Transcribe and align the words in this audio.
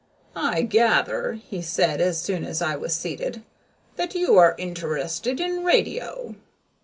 "I 0.35 0.63
gather," 0.63 1.33
he 1.33 1.61
said 1.61 2.01
as 2.01 2.19
soon 2.19 2.43
as 2.43 2.59
I 2.59 2.75
was 2.75 2.91
seated, 2.95 3.43
"that 3.97 4.15
you 4.15 4.35
are 4.35 4.55
interested 4.57 5.39
in 5.39 5.63
radio." 5.63 6.35